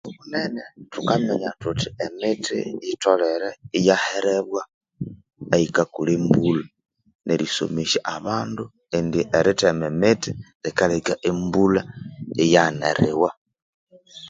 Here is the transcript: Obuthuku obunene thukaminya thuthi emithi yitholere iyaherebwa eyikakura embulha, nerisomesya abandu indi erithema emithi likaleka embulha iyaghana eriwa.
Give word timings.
Obuthuku 0.00 0.12
obunene 0.14 0.62
thukaminya 0.92 1.50
thuthi 1.60 1.88
emithi 2.04 2.58
yitholere 2.84 3.48
iyaherebwa 3.78 4.62
eyikakura 5.54 6.10
embulha, 6.18 6.66
nerisomesya 7.26 8.00
abandu 8.16 8.64
indi 8.98 9.20
erithema 9.38 9.86
emithi 9.92 10.30
likaleka 10.64 11.12
embulha 11.30 11.82
iyaghana 12.44 12.84
eriwa. 12.92 13.30